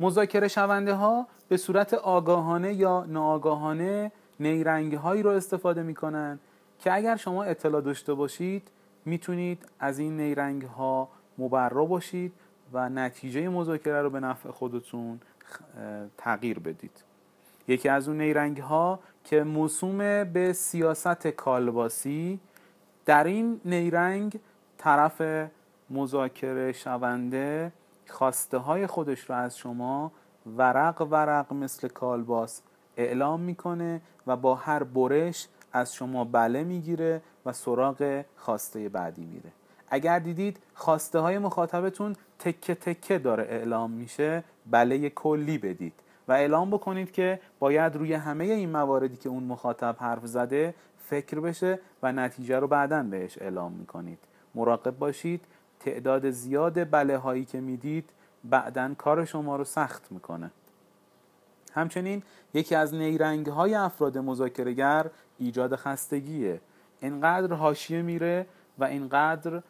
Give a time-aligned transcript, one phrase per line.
[0.00, 6.38] مذاکره شونده ها به صورت آگاهانه یا ناآگاهانه نیرنگ هایی رو استفاده می‌کنن
[6.78, 8.68] که اگر شما اطلاع داشته باشید
[9.04, 12.32] می‌تونید از این نیرنگ ها مبرا باشید
[12.72, 15.20] و نتیجه مذاکره رو به نفع خودتون
[16.18, 17.04] تغییر بدید.
[17.68, 22.40] یکی از اون نیرنگ ها که موسوم به سیاست کالباسی
[23.06, 24.40] در این نیرنگ
[24.78, 25.48] طرف
[25.90, 27.72] مذاکره شونده
[28.08, 30.12] خواسته های خودش رو از شما
[30.56, 32.62] ورق ورق مثل کالباس
[32.96, 39.52] اعلام می‌کنه و با هر برش از شما بله می‌گیره و سراغ خواسته بعدی میره.
[39.88, 45.94] اگر دیدید خواسته های مخاطبتون تکه تکه داره اعلام میشه بله کلی بدید.
[46.28, 51.40] و اعلام بکنید که باید روی همه این مواردی که اون مخاطب حرف زده فکر
[51.40, 54.18] بشه و نتیجه رو بعدا بهش اعلام می‌کنید.
[54.54, 55.44] مراقب باشید.
[55.84, 58.10] تعداد زیاد بله هایی که می‌دید
[58.44, 60.50] بعدا کار شما رو سخت می‌کنه.
[61.74, 62.22] همچنین
[62.54, 65.06] یکی از نیرنگ های افراد مذاکرهگر
[65.38, 66.60] ایجاد خستگیه.
[67.00, 68.46] اینقدر حاشیه میره
[68.78, 69.62] و اینقدر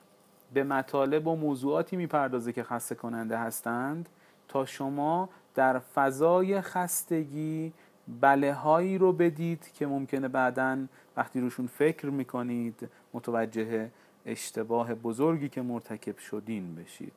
[0.55, 4.09] به مطالب و موضوعاتی می‌پردازه که خسته کننده هستند
[4.49, 7.73] تا شما در فضای خستگی
[8.21, 10.79] بله هایی رو بدید که ممکنه بعدا
[11.17, 13.91] وقتی روشون فکر می‌کنید متوجه
[14.27, 17.13] اشتباه بزرگی که مرتکب شدین بشید.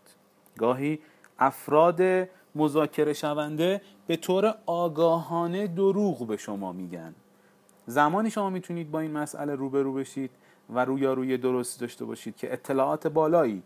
[0.57, 0.99] گاهی
[1.39, 2.01] افراد
[2.55, 7.15] مذاکره شونده به طور آگاهانه دروغ به شما میگن.
[7.85, 10.31] زمانی شما می‌تونید با این مسئله روبرو بشید
[10.69, 13.63] و روی درست داشته باشید که اطلاعات بالایی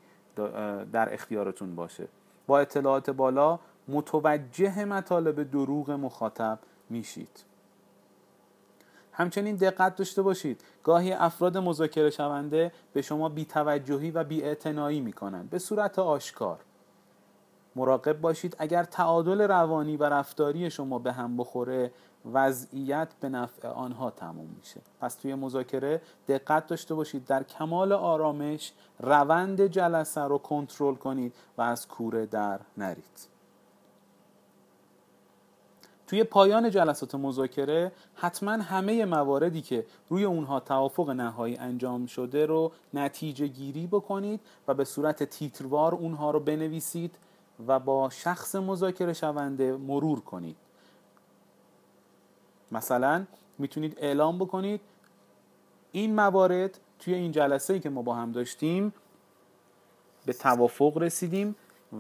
[0.92, 2.08] در اختیارتون باشه.
[2.48, 7.44] با اطلاعات بالا متوجه مطالب دروغ مخاطب میشید.
[9.14, 10.62] همچنین دقت داشته باشید.
[10.84, 16.60] گاهی افراد مذاکره شونده به شما بیتوجهی و بیاعتنایی می‌کنند به صورت آشکار.
[17.76, 21.92] مراقب باشید اگر تعادل روانی و رفتاری شما به هم بخوره
[22.34, 24.82] وضعیت به نفع آنها تموم میشه.
[25.02, 27.26] پس توی مذاکره دقت داشته باشید.
[27.26, 33.32] در کمال آرامش روند جلسه رو کنترل کنید و از کوره در نرید.
[36.12, 42.72] توی پایان جلسات مذاکره حتما همه مواردی که روی اونها توافق نهایی انجام شده رو
[42.94, 47.16] نتیجه گیری بکنید و به صورت تیتروار اونها رو بنویسید
[47.68, 50.56] و با شخص مذاکره شونده مرور کنید.
[52.72, 53.26] مثلا
[53.58, 54.82] می‌تونید اعلام بکنید
[55.92, 58.94] این موارد توی این جلسه ای که ما با هم داشتیم
[60.26, 61.56] به توافق رسیدیم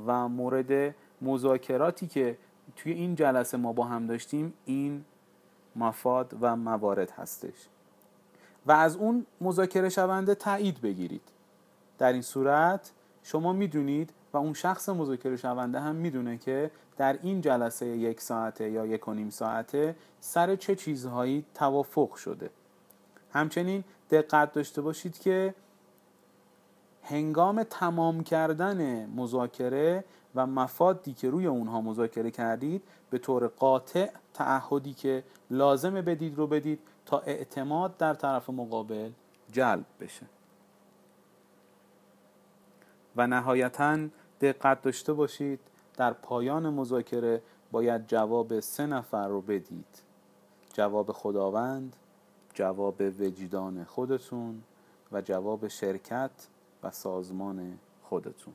[0.06, 2.38] و مورد مذاکراتی که
[2.76, 5.06] توی این جلسه ما با هم داشتیم این
[5.76, 7.68] مفاد و موارد هستش.
[8.66, 11.22] و از اون مذاکره شونده تایید بگیرید.
[11.98, 12.92] در این صورت
[13.24, 18.70] شما می‌دونید و اون شخص مذاکره شونده هم می‌دونه که در این جلسه یک ساعته
[18.70, 22.50] یا یک و نیم ساعته سر چه چیزهایی توافق شده.
[23.34, 25.54] همچنین دقت داشته باشید که
[27.04, 30.04] هنگام تمام کردن مذاکره
[30.36, 36.48] و مفادی که روی اونها مذاکره کردید به طور قاطع تعهدی که لازم بدید رو
[36.48, 39.10] بدید تا اعتماد در طرف مقابل
[39.52, 40.26] جلب بشه.
[43.16, 44.08] و نهایتا
[44.42, 45.60] دقت داشته باشید
[45.98, 47.42] در پایان مذاکره
[47.72, 50.02] باید جواب سه نفر رو بدید.
[50.74, 51.96] جواب خداوند
[52.54, 54.64] جواب وجدان خودتون
[55.12, 56.32] و جواب شرکت
[56.84, 58.54] و سازمان خودتون.